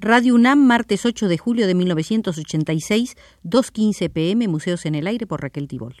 Radio 0.00 0.36
UNAM, 0.36 0.64
martes 0.64 1.04
8 1.04 1.26
de 1.26 1.38
julio 1.38 1.66
de 1.66 1.74
1986, 1.74 3.16
2.15 3.42 4.12
pm, 4.12 4.46
Museos 4.46 4.86
en 4.86 4.94
el 4.94 5.08
Aire 5.08 5.26
por 5.26 5.42
Raquel 5.42 5.66
Tibol. 5.66 5.96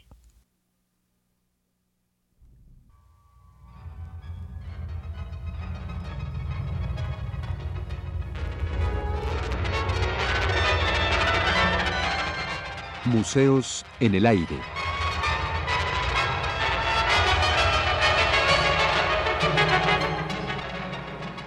Museos 13.04 13.84
en 13.98 14.14
el 14.14 14.26
Aire. 14.26 14.60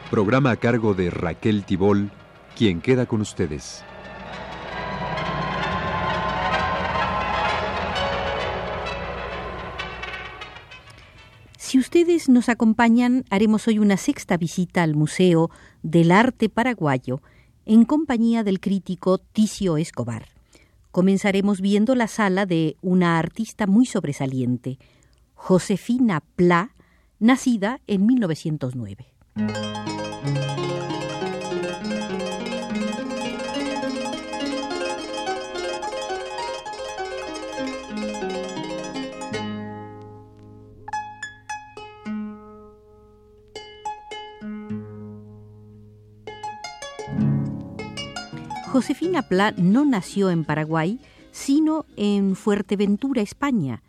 Programa 0.10 0.52
a 0.52 0.58
cargo 0.58 0.94
de 0.94 1.10
Raquel 1.10 1.64
Tibol 1.64 2.12
quien 2.56 2.82
queda 2.82 3.06
con 3.06 3.22
ustedes. 3.22 3.84
Si 11.72 11.80
ustedes 11.80 12.28
nos 12.28 12.50
acompañan, 12.50 13.24
haremos 13.30 13.66
hoy 13.68 13.80
una 13.80 13.96
sexta 13.96 14.36
visita 14.36 14.84
al 14.84 14.94
Museo 14.94 15.50
del 15.84 16.12
Arte 16.12 16.50
Paraguayo 16.50 17.22
en 17.66 17.86
compañía 17.86 18.44
del 18.44 18.60
crítico 18.60 19.20
Ticio 19.20 19.78
Escobar. 19.78 20.28
Comenzaremos 20.92 21.62
viendo 21.62 21.96
la 21.96 22.08
sala 22.08 22.46
de 22.46 22.76
una 22.82 23.18
artista 23.18 23.68
muy 23.68 23.86
sobresaliente, 23.86 24.80
Josefina 25.34 26.22
Pla, 26.36 26.76
nacida 27.20 27.80
en 27.88 28.06
1909. 28.06 30.01
Josefina 48.72 49.24
Pla 49.24 49.54
no 49.58 49.84
nació 49.84 50.30
en 50.30 50.46
Paraguay, 50.46 51.02
sino 51.32 51.86
en 51.98 52.38
Fuerteventura, 52.38 53.22
España. 53.22 53.84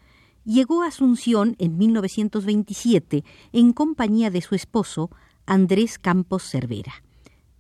Llegó 0.45 0.83
a 0.83 0.89
Asunción 0.89 1.55
en 1.61 1.79
1927 1.79 3.23
en 3.53 3.73
compañía 3.75 4.33
de 4.33 4.41
su 4.41 4.57
esposo, 4.57 5.09
Andrés 5.47 6.01
Campos 6.01 6.43
Cervera. 6.43 7.05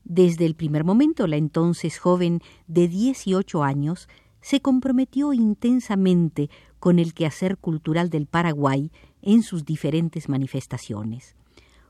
Desde 0.03 0.47
el 0.47 0.57
primer 0.57 0.83
momento, 0.83 1.29
la 1.29 1.37
entonces 1.37 2.01
joven 2.01 2.41
de 2.67 2.89
18 2.89 3.63
años 3.63 4.09
se 4.41 4.61
comprometió 4.61 5.33
intensamente 5.33 6.51
con 6.81 6.99
el 6.99 7.15
quehacer 7.15 7.57
cultural 7.57 8.11
del 8.11 8.27
Paraguay 8.27 8.91
en 9.23 9.45
sus 9.45 9.65
diferentes 9.65 10.29
manifestaciones. 10.29 11.37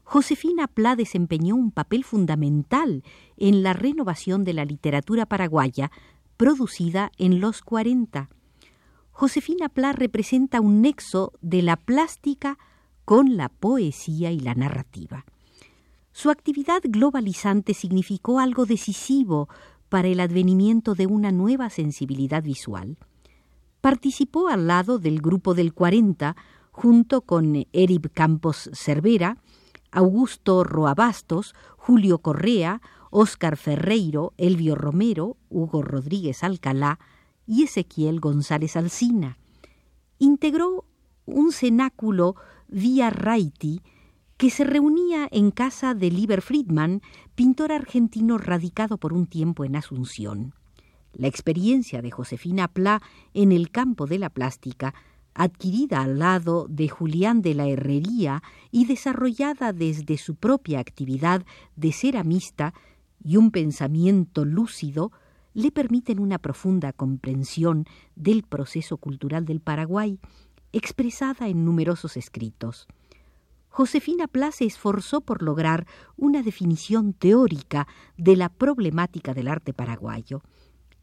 Josefina 0.05 0.67
Pla 0.67 0.97
desempeñó 0.97 1.55
un 1.55 1.70
papel 1.70 2.05
fundamental 2.05 3.03
en 3.36 3.62
la 3.62 3.72
renovación 3.72 4.45
de 4.45 4.53
la 4.53 4.64
literatura 4.64 5.27
paraguaya 5.27 5.91
producida 6.36 7.12
en 7.19 7.41
los 7.41 7.62
40. 7.62 8.28
Josefina 9.11 9.69
Pla 9.69 9.92
representa 9.92 10.61
un 10.61 10.83
nexo 10.83 11.33
de 11.41 11.62
la 11.62 11.77
plástica 11.77 12.58
con 13.05 13.36
la 13.36 13.48
poesía 13.48 14.33
y 14.33 14.41
la 14.41 14.55
narrativa. 14.55 15.25
Su 16.12 16.30
actividad 16.30 16.80
globalizante 16.83 17.75
significó 17.75 18.39
algo 18.39 18.67
decisivo 18.67 19.48
para 19.89 20.08
el 20.08 20.20
advenimiento 20.20 20.95
de 20.95 21.06
una 21.06 21.33
nueva 21.33 21.70
sensibilidad 21.70 22.42
visual. 22.42 22.96
Participó 23.80 24.48
al 24.48 24.67
lado 24.67 24.98
del 24.98 25.20
grupo 25.20 25.55
del 25.55 25.73
40 25.73 26.36
junto 26.70 27.20
con 27.23 27.67
Erib 27.73 28.11
Campos 28.12 28.70
Cervera, 28.73 29.36
Augusto 29.92 30.64
Roabastos, 30.64 31.55
Julio 31.77 32.19
Correa, 32.19 32.80
Óscar 33.11 33.57
Ferreiro, 33.57 34.33
Elvio 34.39 34.75
Romero, 34.75 35.36
Hugo 35.51 35.83
Rodríguez 35.83 36.42
Alcalá 36.42 36.98
y 37.47 37.64
Ezequiel 37.64 38.19
González 38.19 38.77
Alsina. 38.77 39.39
Integró 40.19 40.86
un 41.27 41.53
cenáculo 41.53 42.36
vía 42.69 43.11
Raiti 43.11 43.83
que 44.39 44.51
se 44.51 44.64
reunía 44.64 45.29
en 45.30 45.51
casa 45.51 45.95
de 45.95 46.11
Lieber 46.11 46.42
Friedman, 46.42 47.03
pintor 47.35 47.70
argentino 47.70 48.39
radicado 48.39 48.98
por 48.98 49.13
un 49.13 49.27
tiempo 49.27 49.64
en 49.64 49.77
Asunción. 49.77 50.55
La 51.13 51.29
experiencia 51.29 52.01
de 52.01 52.11
Josefina 52.11 52.69
Pla 52.69 53.03
en 53.35 53.53
el 53.53 53.70
campo 53.70 54.07
de 54.07 54.19
la 54.19 54.30
plástica 54.30 54.95
adquirida 55.34 56.02
al 56.02 56.18
lado 56.18 56.66
de 56.68 56.88
Julián 56.88 57.42
de 57.42 57.54
la 57.54 57.66
Herrería 57.66 58.42
y 58.70 58.86
desarrollada 58.86 59.72
desde 59.72 60.18
su 60.18 60.34
propia 60.34 60.80
actividad 60.80 61.44
de 61.76 61.92
ceramista 61.92 62.74
y 63.24 63.36
un 63.36 63.50
pensamiento 63.50 64.44
lúcido, 64.44 65.12
le 65.54 65.70
permiten 65.70 66.18
una 66.18 66.38
profunda 66.38 66.92
comprensión 66.92 67.86
del 68.16 68.42
proceso 68.42 68.96
cultural 68.96 69.44
del 69.44 69.60
Paraguay, 69.60 70.18
expresada 70.72 71.48
en 71.48 71.64
numerosos 71.64 72.16
escritos. 72.16 72.86
Josefina 73.68 74.28
Pla 74.28 74.52
se 74.52 74.66
esforzó 74.66 75.22
por 75.22 75.42
lograr 75.42 75.86
una 76.16 76.42
definición 76.42 77.14
teórica 77.14 77.86
de 78.18 78.36
la 78.36 78.50
problemática 78.50 79.32
del 79.32 79.48
arte 79.48 79.72
paraguayo. 79.72 80.42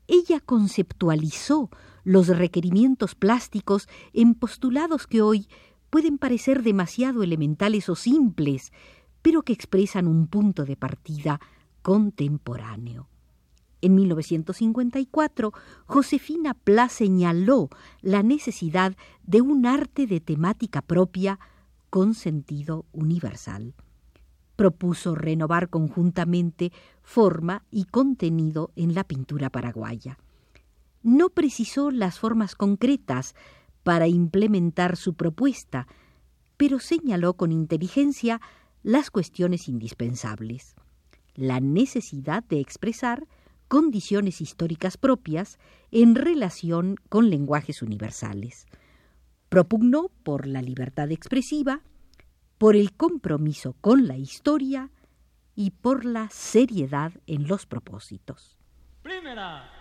Ella 0.07 0.39
conceptualizó 0.39 1.69
los 2.03 2.27
requerimientos 2.27 3.15
plásticos 3.15 3.87
en 4.13 4.35
postulados 4.35 5.07
que 5.07 5.21
hoy 5.21 5.47
pueden 5.89 6.17
parecer 6.17 6.63
demasiado 6.63 7.23
elementales 7.23 7.89
o 7.89 7.95
simples, 7.95 8.71
pero 9.21 9.41
que 9.41 9.53
expresan 9.53 10.07
un 10.07 10.27
punto 10.27 10.65
de 10.65 10.75
partida 10.75 11.39
contemporáneo. 11.81 13.07
En 13.81 13.95
1954, 13.95 15.53
Josefina 15.85 16.53
Pla 16.53 16.89
señaló 16.89 17.69
la 18.01 18.23
necesidad 18.23 18.95
de 19.23 19.41
un 19.41 19.65
arte 19.65 20.05
de 20.05 20.19
temática 20.19 20.81
propia 20.81 21.39
con 21.89 22.13
sentido 22.13 22.85
universal. 22.91 23.73
Propuso 24.57 25.15
renovar 25.15 25.69
conjuntamente 25.69 26.73
forma 27.01 27.63
y 27.71 27.85
contenido 27.85 28.71
en 28.75 28.93
la 28.93 29.05
pintura 29.05 29.49
paraguaya 29.49 30.17
no 31.03 31.29
precisó 31.29 31.91
las 31.91 32.19
formas 32.19 32.55
concretas 32.55 33.35
para 33.83 34.07
implementar 34.07 34.97
su 34.97 35.13
propuesta, 35.13 35.87
pero 36.57 36.79
señaló 36.79 37.35
con 37.35 37.51
inteligencia 37.51 38.41
las 38.83 39.11
cuestiones 39.11 39.67
indispensables. 39.67 40.75
La 41.35 41.59
necesidad 41.59 42.43
de 42.43 42.59
expresar 42.59 43.27
condiciones 43.67 44.41
históricas 44.41 44.97
propias 44.97 45.57
en 45.91 46.15
relación 46.15 46.95
con 47.07 47.29
lenguajes 47.29 47.81
universales. 47.81 48.65
Propugnó 49.47 50.09
por 50.23 50.47
la 50.47 50.61
libertad 50.61 51.11
expresiva, 51.11 51.81
por 52.57 52.75
el 52.75 52.93
compromiso 52.93 53.75
con 53.79 54.07
la 54.07 54.17
historia 54.17 54.91
y 55.55 55.71
por 55.71 56.03
la 56.03 56.29
seriedad 56.29 57.13
en 57.25 57.47
los 57.47 57.65
propósitos. 57.65 58.57
Primera. 59.01 59.78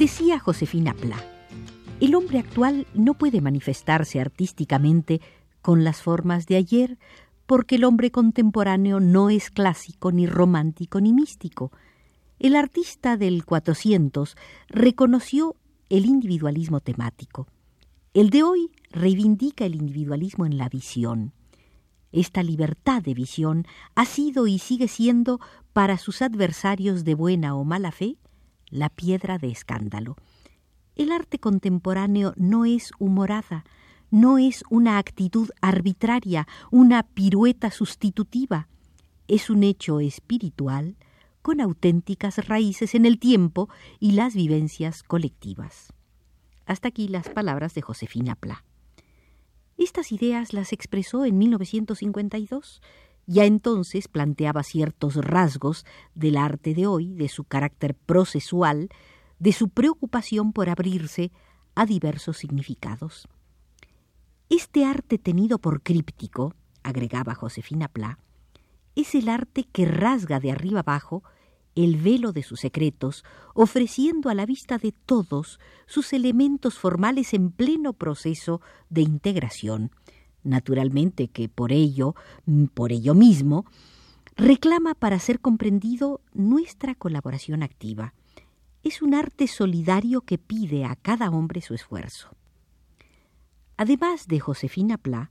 Decía 0.00 0.38
Josefina 0.38 0.94
Pla, 0.94 1.22
el 2.00 2.14
hombre 2.14 2.38
actual 2.38 2.86
no 2.94 3.12
puede 3.12 3.42
manifestarse 3.42 4.18
artísticamente 4.18 5.20
con 5.60 5.84
las 5.84 6.00
formas 6.00 6.46
de 6.46 6.56
ayer, 6.56 6.96
porque 7.50 7.74
el 7.74 7.82
hombre 7.82 8.12
contemporáneo 8.12 9.00
no 9.00 9.28
es 9.28 9.50
clásico, 9.50 10.12
ni 10.12 10.28
romántico, 10.28 11.00
ni 11.00 11.12
místico. 11.12 11.72
El 12.38 12.54
artista 12.54 13.16
del 13.16 13.44
400 13.44 14.36
reconoció 14.68 15.56
el 15.88 16.06
individualismo 16.06 16.78
temático. 16.78 17.48
El 18.14 18.30
de 18.30 18.44
hoy 18.44 18.70
reivindica 18.92 19.64
el 19.64 19.74
individualismo 19.74 20.46
en 20.46 20.58
la 20.58 20.68
visión. 20.68 21.32
Esta 22.12 22.44
libertad 22.44 23.02
de 23.02 23.14
visión 23.14 23.66
ha 23.96 24.04
sido 24.04 24.46
y 24.46 24.60
sigue 24.60 24.86
siendo 24.86 25.40
para 25.72 25.98
sus 25.98 26.22
adversarios 26.22 27.02
de 27.02 27.16
buena 27.16 27.56
o 27.56 27.64
mala 27.64 27.90
fe 27.90 28.16
la 28.68 28.90
piedra 28.90 29.38
de 29.38 29.50
escándalo. 29.50 30.14
El 30.94 31.10
arte 31.10 31.40
contemporáneo 31.40 32.32
no 32.36 32.64
es 32.64 32.92
humorada, 33.00 33.64
no 34.10 34.38
es 34.38 34.64
una 34.70 34.98
actitud 34.98 35.50
arbitraria, 35.60 36.46
una 36.70 37.02
pirueta 37.02 37.70
sustitutiva, 37.70 38.68
es 39.28 39.50
un 39.50 39.62
hecho 39.62 40.00
espiritual 40.00 40.96
con 41.42 41.60
auténticas 41.60 42.48
raíces 42.48 42.94
en 42.94 43.06
el 43.06 43.18
tiempo 43.18 43.68
y 43.98 44.12
las 44.12 44.34
vivencias 44.34 45.02
colectivas. 45.02 45.92
Hasta 46.66 46.88
aquí 46.88 47.08
las 47.08 47.28
palabras 47.28 47.74
de 47.74 47.82
Josefina 47.82 48.34
Pla. 48.34 48.64
Estas 49.76 50.12
ideas 50.12 50.52
las 50.52 50.72
expresó 50.72 51.24
en 51.24 51.38
1952. 51.38 52.82
Ya 53.26 53.44
entonces 53.44 54.08
planteaba 54.08 54.62
ciertos 54.62 55.14
rasgos 55.16 55.86
del 56.14 56.36
arte 56.36 56.74
de 56.74 56.86
hoy, 56.86 57.14
de 57.14 57.28
su 57.28 57.44
carácter 57.44 57.94
procesual, 57.94 58.90
de 59.38 59.52
su 59.52 59.68
preocupación 59.68 60.52
por 60.52 60.68
abrirse 60.68 61.32
a 61.74 61.86
diversos 61.86 62.36
significados. 62.36 63.28
Este 64.50 64.84
arte 64.84 65.16
tenido 65.16 65.60
por 65.60 65.80
críptico, 65.80 66.56
agregaba 66.82 67.36
Josefina 67.36 67.86
Pla, 67.86 68.18
es 68.96 69.14
el 69.14 69.28
arte 69.28 69.62
que 69.62 69.84
rasga 69.84 70.40
de 70.40 70.50
arriba 70.50 70.80
abajo 70.80 71.22
el 71.76 71.96
velo 71.98 72.32
de 72.32 72.42
sus 72.42 72.58
secretos, 72.58 73.24
ofreciendo 73.54 74.28
a 74.28 74.34
la 74.34 74.46
vista 74.46 74.76
de 74.76 74.90
todos 74.90 75.60
sus 75.86 76.12
elementos 76.12 76.80
formales 76.80 77.32
en 77.32 77.52
pleno 77.52 77.92
proceso 77.92 78.60
de 78.88 79.02
integración. 79.02 79.92
Naturalmente 80.42 81.28
que 81.28 81.48
por 81.48 81.70
ello, 81.70 82.16
por 82.74 82.90
ello 82.90 83.14
mismo, 83.14 83.66
reclama 84.34 84.96
para 84.96 85.20
ser 85.20 85.38
comprendido 85.38 86.22
nuestra 86.34 86.96
colaboración 86.96 87.62
activa. 87.62 88.14
Es 88.82 89.00
un 89.00 89.14
arte 89.14 89.46
solidario 89.46 90.22
que 90.22 90.38
pide 90.38 90.86
a 90.86 90.96
cada 90.96 91.30
hombre 91.30 91.60
su 91.60 91.72
esfuerzo. 91.74 92.30
Además 93.80 94.28
de 94.28 94.40
Josefina 94.40 94.98
Pla, 94.98 95.30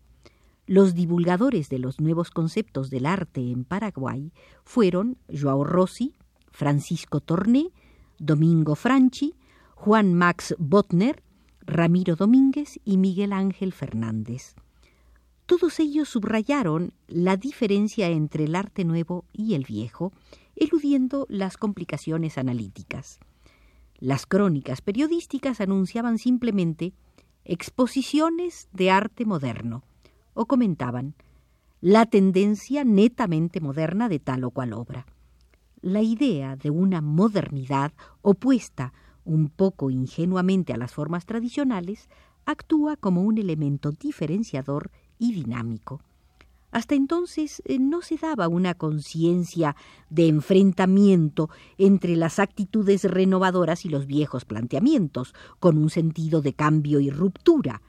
los 0.65 0.95
divulgadores 0.95 1.69
de 1.69 1.77
los 1.77 1.99
nuevos 1.99 2.31
conceptos 2.31 2.89
del 2.89 3.05
arte 3.05 3.51
en 3.51 3.63
Paraguay 3.63 4.33
fueron 4.63 5.19
Joao 5.31 5.63
Rossi, 5.63 6.15
Francisco 6.49 7.21
Torné, 7.21 7.69
Domingo 8.17 8.73
Franchi, 8.73 9.35
Juan 9.75 10.15
Max 10.15 10.55
Botner, 10.57 11.21
Ramiro 11.61 12.15
Domínguez 12.15 12.79
y 12.83 12.97
Miguel 12.97 13.33
Ángel 13.33 13.71
Fernández. 13.71 14.55
Todos 15.45 15.79
ellos 15.79 16.09
subrayaron 16.09 16.93
la 17.07 17.37
diferencia 17.37 18.09
entre 18.09 18.45
el 18.45 18.55
arte 18.55 18.83
nuevo 18.83 19.25
y 19.31 19.53
el 19.53 19.63
viejo, 19.63 20.11
eludiendo 20.55 21.27
las 21.29 21.55
complicaciones 21.55 22.39
analíticas. 22.39 23.19
Las 23.99 24.25
crónicas 24.25 24.81
periodísticas 24.81 25.61
anunciaban 25.61 26.17
simplemente 26.17 26.93
exposiciones 27.51 28.69
de 28.73 28.91
arte 28.91 29.25
moderno 29.25 29.83
o 30.35 30.45
comentaban 30.45 31.15
la 31.81 32.05
tendencia 32.05 32.83
netamente 32.83 33.59
moderna 33.59 34.07
de 34.07 34.19
tal 34.19 34.43
o 34.43 34.51
cual 34.51 34.73
obra 34.73 35.07
la 35.81 36.01
idea 36.01 36.55
de 36.55 36.69
una 36.69 37.01
modernidad 37.01 37.91
opuesta 38.21 38.93
un 39.25 39.49
poco 39.49 39.89
ingenuamente 39.89 40.73
a 40.73 40.77
las 40.77 40.93
formas 40.93 41.25
tradicionales 41.25 42.07
actúa 42.45 42.97
como 42.97 43.23
un 43.23 43.39
elemento 43.39 43.91
diferenciador 43.91 44.91
y 45.17 45.33
dinámico. 45.33 46.01
Hasta 46.71 46.95
entonces 46.95 47.61
eh, 47.65 47.79
no 47.79 48.01
se 48.01 48.17
daba 48.17 48.47
una 48.47 48.75
conciencia 48.75 49.75
de 50.09 50.27
enfrentamiento 50.27 51.49
entre 51.77 52.15
las 52.15 52.39
actitudes 52.39 53.03
renovadoras 53.03 53.85
y 53.85 53.89
los 53.89 54.05
viejos 54.05 54.45
planteamientos, 54.45 55.33
con 55.59 55.77
un 55.77 55.89
sentido 55.89 56.41
de 56.41 56.53
cambio 56.53 56.99
y 56.99 57.09
ruptura. 57.09 57.81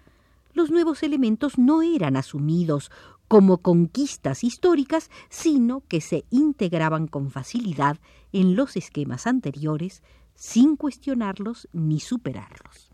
Los 0.54 0.70
nuevos 0.70 1.02
elementos 1.02 1.58
no 1.58 1.82
eran 1.82 2.16
asumidos 2.16 2.90
como 3.28 3.58
conquistas 3.58 4.42
históricas, 4.42 5.10
sino 5.28 5.82
que 5.86 6.00
se 6.00 6.24
integraban 6.30 7.06
con 7.06 7.30
facilidad 7.30 7.98
en 8.32 8.56
los 8.56 8.76
esquemas 8.76 9.26
anteriores 9.26 10.02
sin 10.34 10.74
cuestionarlos 10.74 11.68
ni 11.72 12.00
superarlos. 12.00 12.89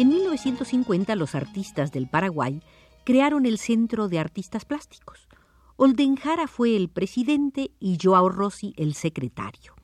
En 0.00 0.08
1950 0.08 1.14
los 1.14 1.34
artistas 1.34 1.92
del 1.92 2.08
Paraguay 2.08 2.62
crearon 3.04 3.44
el 3.44 3.58
Centro 3.58 4.08
de 4.08 4.18
Artistas 4.18 4.64
Plásticos. 4.64 5.28
Oldenjara 5.76 6.46
fue 6.46 6.74
el 6.74 6.88
presidente 6.88 7.72
y 7.78 7.98
Joao 8.02 8.30
Rossi 8.30 8.72
el 8.78 8.94
secretario. 8.94 9.74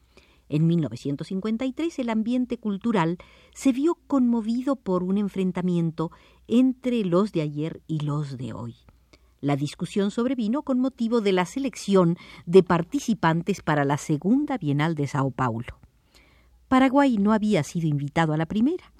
En 0.48 0.66
1953 0.66 1.98
el 1.98 2.08
ambiente 2.08 2.56
cultural 2.56 3.18
se 3.52 3.72
vio 3.72 3.98
conmovido 4.06 4.76
por 4.76 5.02
un 5.02 5.18
enfrentamiento 5.18 6.10
entre 6.48 7.04
los 7.04 7.32
de 7.32 7.42
ayer 7.42 7.82
y 7.86 8.00
los 8.00 8.38
de 8.38 8.54
hoy. 8.54 8.74
La 9.42 9.54
discusión 9.54 10.10
sobrevino 10.10 10.62
con 10.62 10.80
motivo 10.80 11.20
de 11.20 11.32
la 11.32 11.44
selección 11.44 12.16
de 12.46 12.62
participantes 12.62 13.60
para 13.60 13.84
la 13.84 13.98
segunda 13.98 14.56
Bienal 14.56 14.94
de 14.94 15.08
Sao 15.08 15.30
Paulo. 15.30 15.78
Paraguay 16.68 17.18
no 17.18 17.34
había 17.34 17.62
sido 17.64 17.86
invitado 17.86 18.32
a 18.32 18.38
la 18.38 18.46
primera. 18.46 18.95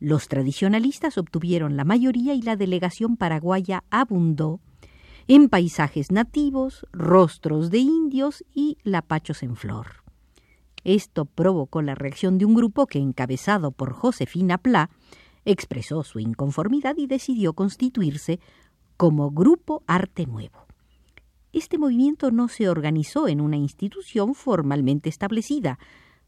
Los 0.00 0.28
tradicionalistas 0.28 1.18
obtuvieron 1.18 1.76
la 1.76 1.84
mayoría 1.84 2.34
y 2.34 2.42
la 2.42 2.56
delegación 2.56 3.16
paraguaya 3.16 3.84
abundó 3.90 4.60
en 5.28 5.48
paisajes 5.48 6.10
nativos, 6.10 6.86
rostros 6.92 7.70
de 7.70 7.78
indios 7.78 8.44
y 8.54 8.76
lapachos 8.82 9.42
en 9.42 9.56
flor. 9.56 10.04
Esto 10.84 11.24
provocó 11.24 11.80
la 11.80 11.94
reacción 11.94 12.36
de 12.36 12.44
un 12.44 12.54
grupo 12.54 12.86
que, 12.86 12.98
encabezado 12.98 13.72
por 13.72 13.92
Josefina 13.92 14.58
Pla, 14.58 14.90
expresó 15.46 16.02
su 16.02 16.20
inconformidad 16.20 16.96
y 16.98 17.06
decidió 17.06 17.54
constituirse 17.54 18.40
como 18.96 19.30
Grupo 19.30 19.82
Arte 19.86 20.26
Nuevo. 20.26 20.66
Este 21.52 21.78
movimiento 21.78 22.30
no 22.30 22.48
se 22.48 22.68
organizó 22.68 23.28
en 23.28 23.40
una 23.40 23.56
institución 23.56 24.34
formalmente 24.34 25.08
establecida, 25.08 25.78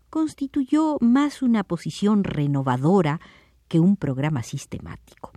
constituyó 0.09 0.99
más 1.01 1.43
una 1.43 1.65
posición 1.65 2.25
renovadora 2.25 3.21
que 3.69 3.81
un 3.81 3.97
programa 3.97 4.43
sistemático. 4.43 5.33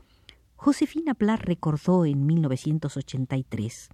Josefina 0.55 1.13
Pla 1.13 1.37
recordó 1.37 2.05
en 2.05 2.25
1983 2.25 3.89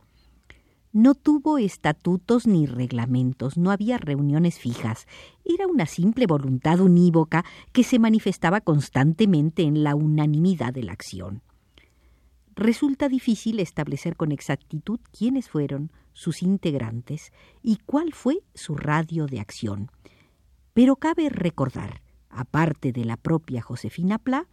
no 0.95 1.13
tuvo 1.13 1.57
estatutos 1.57 2.47
ni 2.47 2.67
reglamentos, 2.67 3.57
no 3.57 3.71
había 3.71 3.97
reuniones 3.97 4.59
fijas. 4.59 5.07
Era 5.43 5.67
una 5.67 5.87
simple 5.87 6.25
voluntad 6.25 6.79
unívoca 6.79 7.43
que 7.73 7.83
se 7.83 7.99
manifestaba 7.99 8.61
constantemente 8.61 9.63
en 9.63 9.83
la 9.83 9.93
unanimidad 9.93 10.71
de 10.71 10.83
la 10.83 10.93
acción. 10.93 11.41
Resulta 12.55 13.09
difícil 13.09 13.59
establecer 13.59 14.15
con 14.15 14.31
exactitud 14.31 15.01
quiénes 15.11 15.49
fueron 15.49 15.91
sus 16.13 16.41
integrantes 16.41 17.33
y 17.61 17.75
cuál 17.85 18.13
fue 18.13 18.37
su 18.53 18.77
radio 18.77 19.25
de 19.25 19.41
acción. 19.41 19.91
Pero 20.73 20.95
cabe 20.95 21.27
recordar 21.27 22.04
aparte 22.35 22.91
de 22.91 23.05
la 23.05 23.17
propia 23.17 23.61
Josefina 23.61 24.19
Pla, 24.19 24.47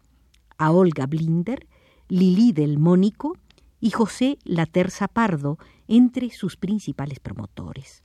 a 0.57 0.71
Olga 0.71 1.07
Blinder, 1.07 1.67
Lili 2.09 2.53
del 2.53 2.79
Mónico 2.79 3.37
y 3.81 3.91
José 3.91 4.39
Laterza 4.45 5.09
Pardo 5.09 5.59
entre 5.89 6.31
sus 6.31 6.57
principales 6.57 7.21
promotores. 7.21 8.03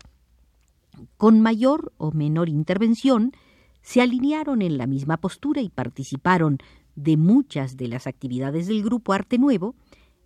Con 1.17 1.41
mayor 1.41 1.93
o 1.97 2.11
menor 2.11 2.49
intervención, 2.49 3.31
se 3.81 4.01
alinearon 4.01 4.61
en 4.61 4.77
la 4.77 4.87
misma 4.87 5.17
postura 5.17 5.61
y 5.61 5.69
participaron 5.69 6.57
de 6.95 7.15
muchas 7.15 7.77
de 7.77 7.87
las 7.87 8.07
actividades 8.07 8.67
del 8.67 8.83
grupo 8.83 9.13
Arte 9.13 9.37
Nuevo 9.37 9.75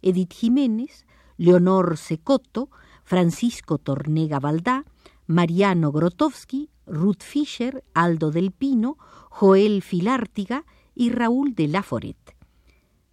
Edith 0.02 0.34
Jiménez, 0.34 1.06
Leonor 1.38 1.98
Secoto, 1.98 2.70
Francisco 3.04 3.78
Tornega 3.78 4.40
Valdá, 4.40 4.86
Mariano 5.28 5.92
Grotowski, 5.92 6.70
Ruth 6.92 7.24
Fischer, 7.24 7.84
Aldo 7.94 8.32
del 8.32 8.52
Pino, 8.52 8.98
Joel 9.30 9.82
Filártiga 9.82 10.66
y 10.94 11.10
Raúl 11.10 11.56
de 11.56 11.68
Laforet. 11.68 12.36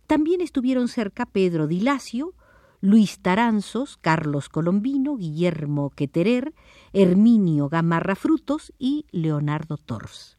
También 0.07 0.41
estuvieron 0.41 0.89
cerca 0.89 1.27
Pedro 1.27 1.67
Dilacio, 1.67 2.35
Luis 2.81 3.21
Taranzos, 3.21 3.97
Carlos 3.97 4.49
Colombino, 4.49 5.17
Guillermo 5.17 5.91
Queterer, 5.91 6.55
Herminio 6.93 7.69
Gamarra 7.69 8.15
Frutos 8.15 8.73
y 8.79 9.07
Leonardo 9.11 9.77
Tors. 9.77 10.37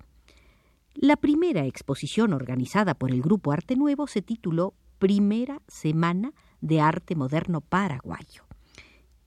La 0.93 1.15
primera 1.15 1.65
exposición 1.65 2.33
organizada 2.33 2.93
por 2.93 3.11
el 3.11 3.21
Grupo 3.21 3.51
Arte 3.51 3.75
Nuevo 3.75 4.07
se 4.07 4.21
tituló 4.21 4.73
Primera 4.99 5.61
Semana 5.67 6.33
de 6.59 6.81
Arte 6.81 7.15
Moderno 7.15 7.61
Paraguayo. 7.61 8.43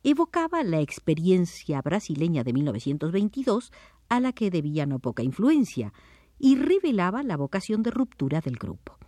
Evocaba 0.04 0.64
la 0.64 0.80
experiencia 0.80 1.80
brasileña 1.80 2.42
de 2.42 2.52
1922 2.52 3.72
a 4.12 4.20
la 4.20 4.34
que 4.34 4.50
debía 4.50 4.84
no 4.84 4.98
poca 4.98 5.22
influencia, 5.22 5.94
y 6.38 6.56
revelaba 6.56 7.22
la 7.22 7.38
vocación 7.38 7.82
de 7.82 7.90
ruptura 7.90 8.42
del 8.42 8.56
grupo. 8.56 8.98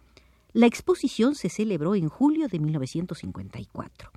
La 0.54 0.64
exposición 0.64 1.34
se 1.34 1.50
celebró 1.50 1.94
en 1.94 2.08
julio 2.08 2.48
de 2.48 2.58
1954. 2.58 4.10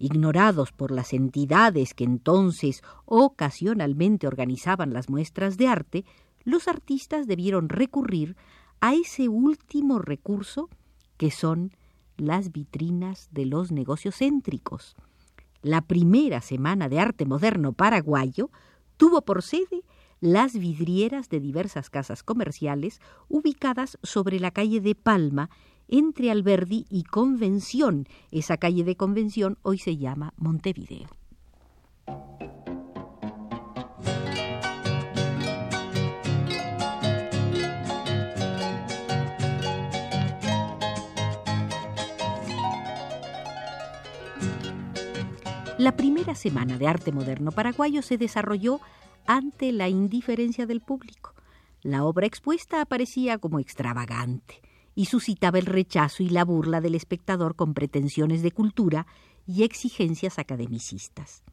Ignorados 0.00 0.72
por 0.72 0.90
las 0.90 1.12
entidades 1.12 1.94
que 1.94 2.02
entonces 2.02 2.82
ocasionalmente 3.04 4.26
organizaban 4.26 4.92
las 4.92 5.08
muestras 5.08 5.56
de 5.56 5.68
arte, 5.68 6.04
los 6.42 6.66
artistas 6.66 7.28
debieron 7.28 7.68
recurrir 7.68 8.34
a 8.80 8.94
ese 8.94 9.28
último 9.28 10.00
recurso 10.00 10.68
que 11.16 11.30
son 11.30 11.70
las 12.16 12.50
vitrinas 12.50 13.28
de 13.30 13.46
los 13.46 13.70
negocios 13.70 14.16
céntricos. 14.16 14.96
La 15.62 15.82
primera 15.82 16.40
semana 16.40 16.88
de 16.88 16.98
arte 16.98 17.24
moderno 17.24 17.72
paraguayo 17.72 18.50
tuvo 18.96 19.22
por 19.22 19.42
sede 19.42 19.84
las 20.20 20.54
vidrieras 20.54 21.28
de 21.28 21.40
diversas 21.40 21.90
casas 21.90 22.22
comerciales 22.22 23.00
ubicadas 23.28 23.98
sobre 24.02 24.40
la 24.40 24.50
calle 24.50 24.80
de 24.80 24.94
Palma, 24.94 25.50
entre 25.88 26.30
Alberdi 26.30 26.86
y 26.90 27.04
Convención. 27.04 28.06
Esa 28.30 28.56
calle 28.58 28.84
de 28.84 28.96
Convención 28.96 29.58
hoy 29.62 29.78
se 29.78 29.96
llama 29.96 30.34
Montevideo. 30.36 31.08
La 45.78 45.92
primera 45.92 46.34
semana 46.34 46.76
de 46.76 46.88
arte 46.88 47.12
moderno 47.12 47.52
paraguayo 47.52 48.02
se 48.02 48.18
desarrolló 48.18 48.80
ante 49.28 49.72
la 49.72 49.90
indiferencia 49.90 50.66
del 50.66 50.80
público. 50.80 51.34
La 51.82 52.02
obra 52.04 52.26
expuesta 52.26 52.80
aparecía 52.80 53.36
como 53.36 53.60
extravagante 53.60 54.62
y 54.94 55.04
suscitaba 55.04 55.58
el 55.58 55.66
rechazo 55.66 56.22
y 56.22 56.30
la 56.30 56.46
burla 56.46 56.80
del 56.80 56.94
espectador 56.94 57.54
con 57.54 57.74
pretensiones 57.74 58.40
de 58.42 58.52
cultura 58.52 59.06
y 59.46 59.64
exigencias 59.64 60.38
academicistas. 60.38 61.44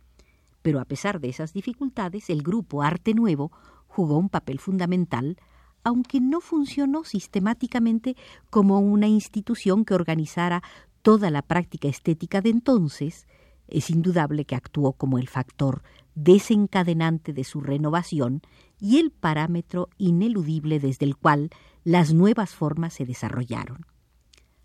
Pero 0.62 0.79
a 0.79 0.86
pesar 0.86 1.20
de 1.20 1.27
esas 1.27 1.51
dificultades, 1.51 2.29
el 2.29 2.44
grupo 2.44 2.82
Arte 2.82 3.13
Nuevo 3.13 3.51
jugó 3.88 4.17
un 4.17 4.29
papel 4.29 4.60
fundamental, 4.60 5.38
aunque 5.84 6.22
no 6.22 6.39
funcionó 6.39 7.03
sistemáticamente 7.03 8.15
como 8.50 8.79
una 8.79 9.08
institución 9.08 9.84
que 9.84 9.94
organizara 9.94 10.63
toda 11.01 11.29
la 11.29 11.41
práctica 11.41 11.89
estética 11.89 12.39
de 12.39 12.51
entonces, 12.51 13.27
es 13.67 13.89
indudable 13.89 14.46
que 14.46 14.55
actuó 14.55 14.94
como 14.94 15.17
el 15.17 15.27
factor 15.27 15.84
desencadenante 16.15 17.34
de 17.34 17.43
su 17.43 17.62
renovación 17.62 18.41
y 18.79 18.98
el 18.98 19.12
parámetro 19.12 19.89
ineludible 19.98 20.79
desde 20.79 21.05
el 21.05 21.15
cual 21.15 21.50
las 21.84 22.13
nuevas 22.13 22.55
formas 22.55 22.93
se 22.93 23.05
desarrollaron. 23.05 23.86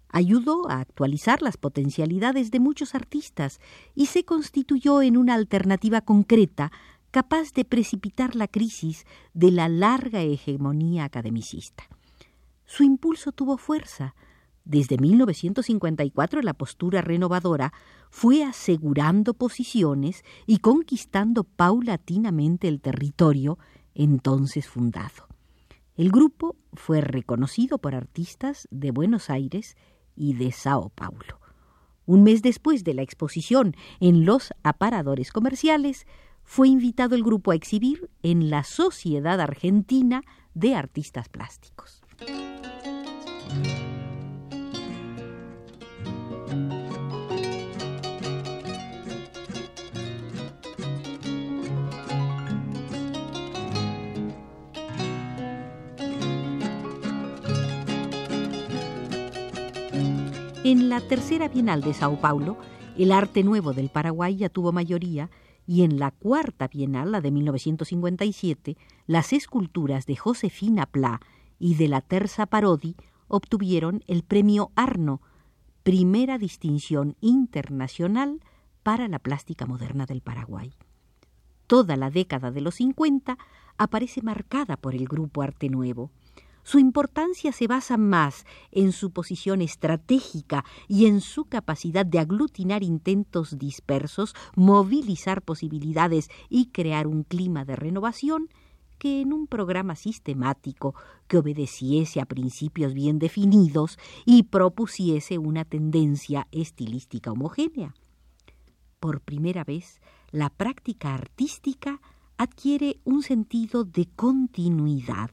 Ayudó 0.08 0.68
a 0.70 0.80
actualizar 0.80 1.42
las 1.42 1.56
potencialidades 1.56 2.50
de 2.50 2.58
muchos 2.58 2.94
artistas 2.94 3.60
y 3.94 4.06
se 4.06 4.24
constituyó 4.24 5.02
en 5.02 5.16
una 5.16 5.34
alternativa 5.34 6.00
concreta 6.00 6.72
capaz 7.10 7.52
de 7.52 7.64
precipitar 7.64 8.34
la 8.34 8.48
crisis 8.48 9.04
de 9.34 9.50
la 9.50 9.68
larga 9.68 10.22
hegemonía 10.22 11.04
academicista. 11.04 11.84
Su 12.66 12.84
impulso 12.84 13.32
tuvo 13.32 13.56
fuerza, 13.56 14.14
desde 14.70 14.98
1954 14.98 16.42
la 16.42 16.54
postura 16.54 17.02
renovadora 17.02 17.72
fue 18.08 18.44
asegurando 18.44 19.34
posiciones 19.34 20.24
y 20.46 20.58
conquistando 20.58 21.42
paulatinamente 21.42 22.68
el 22.68 22.80
territorio 22.80 23.58
entonces 23.96 24.68
fundado. 24.68 25.26
El 25.96 26.12
grupo 26.12 26.54
fue 26.72 27.00
reconocido 27.00 27.78
por 27.78 27.96
artistas 27.96 28.68
de 28.70 28.92
Buenos 28.92 29.28
Aires 29.28 29.76
y 30.14 30.34
de 30.34 30.52
Sao 30.52 30.90
Paulo. 30.90 31.40
Un 32.06 32.22
mes 32.22 32.40
después 32.40 32.84
de 32.84 32.94
la 32.94 33.02
exposición 33.02 33.74
en 33.98 34.24
los 34.24 34.54
aparadores 34.62 35.32
comerciales, 35.32 36.06
fue 36.44 36.68
invitado 36.68 37.16
el 37.16 37.24
grupo 37.24 37.50
a 37.50 37.56
exhibir 37.56 38.08
en 38.22 38.50
la 38.50 38.62
Sociedad 38.62 39.40
Argentina 39.40 40.22
de 40.54 40.76
Artistas 40.76 41.28
Plásticos. 41.28 42.02
En 60.62 60.90
la 60.90 61.00
tercera 61.00 61.48
Bienal 61.48 61.80
de 61.80 61.94
Sao 61.94 62.20
Paulo, 62.20 62.58
el 62.98 63.12
arte 63.12 63.42
nuevo 63.42 63.72
del 63.72 63.88
Paraguay 63.88 64.36
ya 64.36 64.50
tuvo 64.50 64.72
mayoría 64.72 65.30
y 65.66 65.84
en 65.84 65.98
la 65.98 66.10
cuarta 66.10 66.68
Bienal, 66.68 67.12
la 67.12 67.22
de 67.22 67.30
1957, 67.30 68.76
las 69.06 69.32
esculturas 69.32 70.04
de 70.04 70.16
Josefina 70.16 70.84
Pla 70.84 71.22
y 71.58 71.76
de 71.76 71.88
la 71.88 72.02
Terza 72.02 72.44
Parodi 72.44 72.94
obtuvieron 73.26 74.04
el 74.06 74.22
premio 74.22 74.70
Arno, 74.74 75.22
primera 75.82 76.36
distinción 76.36 77.16
internacional 77.22 78.40
para 78.82 79.08
la 79.08 79.18
plástica 79.18 79.64
moderna 79.64 80.04
del 80.04 80.20
Paraguay. 80.20 80.74
Toda 81.66 81.96
la 81.96 82.10
década 82.10 82.50
de 82.50 82.60
los 82.60 82.74
50 82.74 83.38
aparece 83.78 84.20
marcada 84.20 84.76
por 84.76 84.94
el 84.94 85.08
grupo 85.08 85.40
Arte 85.40 85.70
Nuevo. 85.70 86.10
Su 86.62 86.78
importancia 86.78 87.52
se 87.52 87.66
basa 87.66 87.96
más 87.96 88.44
en 88.70 88.92
su 88.92 89.10
posición 89.10 89.62
estratégica 89.62 90.64
y 90.88 91.06
en 91.06 91.20
su 91.20 91.46
capacidad 91.46 92.04
de 92.04 92.18
aglutinar 92.18 92.82
intentos 92.82 93.58
dispersos, 93.58 94.34
movilizar 94.54 95.42
posibilidades 95.42 96.28
y 96.48 96.66
crear 96.66 97.06
un 97.06 97.22
clima 97.24 97.64
de 97.64 97.76
renovación 97.76 98.48
que 98.98 99.22
en 99.22 99.32
un 99.32 99.46
programa 99.46 99.96
sistemático 99.96 100.94
que 101.26 101.38
obedeciese 101.38 102.20
a 102.20 102.26
principios 102.26 102.92
bien 102.92 103.18
definidos 103.18 103.98
y 104.26 104.42
propusiese 104.42 105.38
una 105.38 105.64
tendencia 105.64 106.46
estilística 106.52 107.32
homogénea. 107.32 107.94
Por 109.00 109.22
primera 109.22 109.64
vez, 109.64 110.02
la 110.30 110.50
práctica 110.50 111.14
artística 111.14 112.02
adquiere 112.36 113.00
un 113.04 113.22
sentido 113.22 113.84
de 113.84 114.06
continuidad 114.14 115.30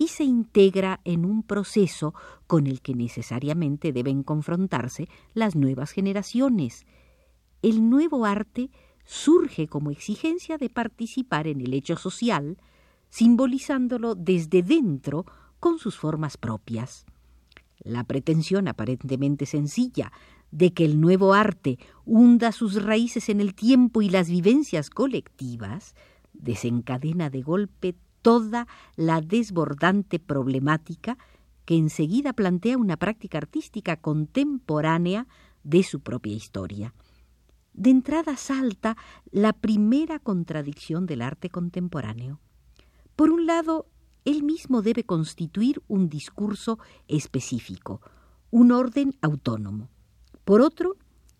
y 0.00 0.08
se 0.08 0.24
integra 0.24 1.02
en 1.04 1.26
un 1.26 1.42
proceso 1.42 2.14
con 2.46 2.66
el 2.66 2.80
que 2.80 2.94
necesariamente 2.94 3.92
deben 3.92 4.22
confrontarse 4.22 5.08
las 5.34 5.56
nuevas 5.56 5.90
generaciones. 5.90 6.86
El 7.60 7.90
nuevo 7.90 8.24
arte 8.24 8.70
surge 9.04 9.68
como 9.68 9.90
exigencia 9.90 10.56
de 10.56 10.70
participar 10.70 11.46
en 11.46 11.60
el 11.60 11.74
hecho 11.74 11.96
social, 11.96 12.56
simbolizándolo 13.10 14.14
desde 14.14 14.62
dentro 14.62 15.26
con 15.60 15.78
sus 15.78 15.98
formas 15.98 16.38
propias. 16.38 17.04
La 17.80 18.02
pretensión 18.04 18.68
aparentemente 18.68 19.44
sencilla 19.44 20.12
de 20.50 20.72
que 20.72 20.86
el 20.86 20.98
nuevo 20.98 21.34
arte 21.34 21.78
hunda 22.06 22.52
sus 22.52 22.82
raíces 22.82 23.28
en 23.28 23.42
el 23.42 23.54
tiempo 23.54 24.00
y 24.00 24.08
las 24.08 24.30
vivencias 24.30 24.88
colectivas 24.88 25.94
desencadena 26.32 27.28
de 27.28 27.42
golpe 27.42 27.96
toda 28.22 28.66
la 28.96 29.20
desbordante 29.20 30.18
problemática 30.18 31.18
que 31.64 31.76
enseguida 31.76 32.32
plantea 32.32 32.76
una 32.76 32.96
práctica 32.96 33.38
artística 33.38 33.96
contemporánea 33.96 35.26
de 35.62 35.82
su 35.82 36.00
propia 36.00 36.34
historia. 36.34 36.94
De 37.72 37.90
entrada 37.90 38.36
salta 38.36 38.96
la 39.30 39.52
primera 39.52 40.18
contradicción 40.18 41.06
del 41.06 41.22
arte 41.22 41.50
contemporáneo. 41.50 42.40
Por 43.14 43.30
un 43.30 43.46
lado, 43.46 43.86
él 44.24 44.42
mismo 44.42 44.82
debe 44.82 45.04
constituir 45.04 45.82
un 45.88 46.08
discurso 46.08 46.78
específico, 47.08 48.00
un 48.50 48.72
orden 48.72 49.14
autónomo. 49.22 49.88
Por 50.44 50.60
otro, 50.60 50.96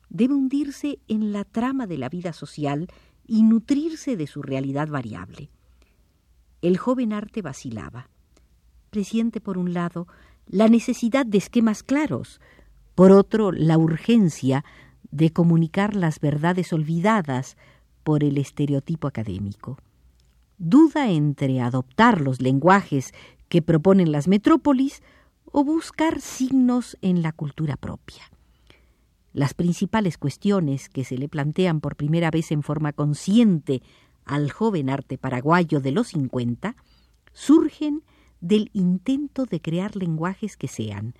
debe 0.08 0.34
hundirse 0.34 1.00
en 1.08 1.32
la 1.32 1.44
trama 1.44 1.86
de 1.86 1.98
la 1.98 2.08
vida 2.08 2.32
social 2.32 2.88
y 3.26 3.42
nutrirse 3.42 4.16
de 4.16 4.26
su 4.26 4.42
realidad 4.42 4.88
variable. 4.88 5.50
El 6.62 6.76
joven 6.76 7.12
arte 7.12 7.42
vacilaba. 7.42 8.08
Presiente 8.90 9.40
por 9.40 9.56
un 9.56 9.72
lado 9.72 10.06
la 10.46 10.68
necesidad 10.68 11.24
de 11.24 11.38
esquemas 11.38 11.82
claros, 11.82 12.40
por 12.94 13.12
otro 13.12 13.52
la 13.52 13.78
urgencia 13.78 14.64
de 15.10 15.32
comunicar 15.32 15.94
las 15.96 16.20
verdades 16.20 16.72
olvidadas 16.72 17.56
por 18.02 18.24
el 18.24 18.38
estereotipo 18.38 19.06
académico. 19.06 19.78
Duda 20.58 21.10
entre 21.10 21.60
adoptar 21.60 22.20
los 22.20 22.42
lenguajes 22.42 23.12
que 23.48 23.62
proponen 23.62 24.12
las 24.12 24.28
metrópolis 24.28 25.02
o 25.46 25.64
buscar 25.64 26.20
signos 26.20 26.96
en 27.00 27.22
la 27.22 27.32
cultura 27.32 27.76
propia. 27.76 28.30
Las 29.32 29.54
principales 29.54 30.18
cuestiones 30.18 30.88
que 30.88 31.04
se 31.04 31.16
le 31.16 31.28
plantean 31.28 31.80
por 31.80 31.96
primera 31.96 32.30
vez 32.30 32.50
en 32.52 32.62
forma 32.62 32.92
consciente 32.92 33.82
al 34.24 34.50
joven 34.50 34.90
arte 34.90 35.18
paraguayo 35.18 35.80
de 35.80 35.92
los 35.92 36.08
50 36.08 36.76
surgen 37.32 38.02
del 38.40 38.70
intento 38.72 39.44
de 39.44 39.60
crear 39.60 39.96
lenguajes 39.96 40.56
que 40.56 40.68
sean 40.68 41.14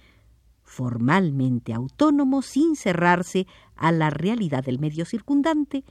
formalmente 0.63 1.73
autónomos 1.73 2.47
sin 2.47 2.77
cerrarse 2.77 3.47
a 3.75 3.91
la 3.93 4.11
realidad 4.11 4.65
del 4.65 4.79
medio 4.79 5.05
circundante 5.05 5.85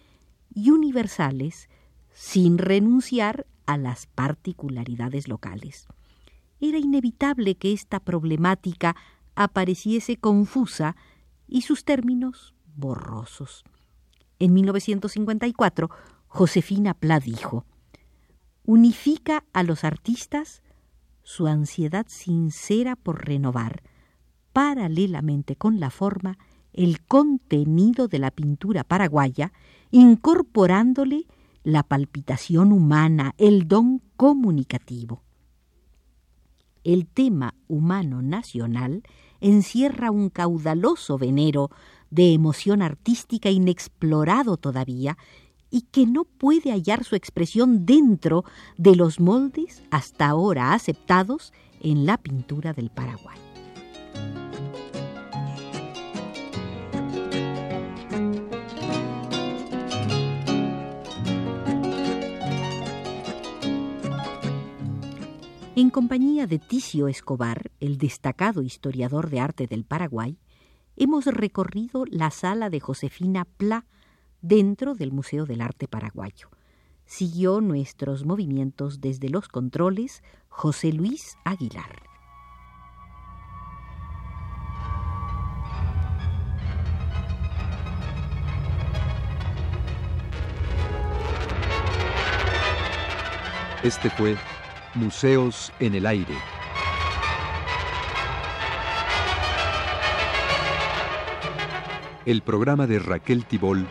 y 0.53 0.71
universales 0.71 1.69
sin 2.11 2.57
renunciar 2.57 3.45
a 3.65 3.77
las 3.77 4.07
particularidades 4.07 5.27
locales. 5.27 5.87
Era 6.61 6.77
inevitable 6.77 7.55
que 7.55 7.73
esta 7.73 7.99
problemática 7.99 8.95
apareciese 9.35 10.17
confusa 10.17 10.95
y 11.47 11.61
sus 11.61 11.85
términos 11.85 12.53
borrosos. 12.75 13.63
En 14.39 14.53
1954, 14.53 15.89
Josefina 16.29 16.93
Pla 16.93 17.19
dijo, 17.19 17.65
unifica 18.63 19.43
a 19.51 19.63
los 19.63 19.83
artistas 19.83 20.61
su 21.23 21.47
ansiedad 21.47 22.05
sincera 22.07 22.95
por 22.95 23.25
renovar, 23.25 23.81
paralelamente 24.53 25.55
con 25.55 25.79
la 25.79 25.89
forma, 25.89 26.37
el 26.71 27.01
contenido 27.01 28.07
de 28.07 28.19
la 28.19 28.29
pintura 28.29 28.83
paraguaya, 28.83 29.51
incorporándole 29.89 31.25
la 31.63 31.81
palpitación 31.81 32.71
humana, 32.71 33.33
el 33.39 33.67
don 33.67 34.01
comunicativo. 34.15 35.23
El 36.83 37.07
tema 37.07 37.55
humano 37.67 38.21
nacional 38.21 39.01
encierra 39.41 40.11
un 40.11 40.29
caudaloso 40.29 41.17
venero 41.17 41.71
de 42.11 42.33
emoción 42.33 42.83
artística 42.83 43.49
inexplorado 43.49 44.57
todavía 44.57 45.17
y 45.69 45.81
que 45.81 46.05
no 46.05 46.23
puede 46.23 46.71
hallar 46.71 47.03
su 47.03 47.15
expresión 47.15 47.85
dentro 47.85 48.43
de 48.77 48.95
los 48.95 49.19
moldes 49.19 49.83
hasta 49.91 50.27
ahora 50.27 50.73
aceptados 50.73 51.53
en 51.81 52.05
la 52.05 52.17
pintura 52.17 52.73
del 52.73 52.89
Paraguay. 52.89 53.37
En 65.75 65.91
compañía 65.91 66.45
de 66.45 66.59
Ticio 66.59 67.07
Escobar, 67.07 67.71
el 67.79 67.97
destacado 67.97 68.63
historiador 68.63 69.29
de 69.29 69.39
arte 69.39 69.65
del 69.65 69.85
Paraguay, 69.85 70.37
hemos 70.97 71.25
recorrido 71.25 72.03
la 72.05 72.31
sala 72.31 72.69
de 72.69 72.81
Josefina 72.81 73.45
Pla 73.45 73.85
dentro 74.41 74.95
del 74.95 75.11
Museo 75.11 75.45
del 75.45 75.61
Arte 75.61 75.87
Paraguayo. 75.87 76.49
Siguió 77.05 77.61
nuestros 77.61 78.25
movimientos 78.25 79.01
desde 79.01 79.29
los 79.29 79.47
controles 79.47 80.23
José 80.47 80.93
Luis 80.93 81.37
Aguilar. 81.43 82.03
Este 93.81 94.09
fue 94.09 94.35
Museos 94.93 95.71
en 95.79 95.95
el 95.95 96.05
Aire. 96.05 96.35
El 102.25 102.41
programa 102.41 102.85
de 102.85 102.99
Raquel 102.99 103.45
Tibol 103.45 103.87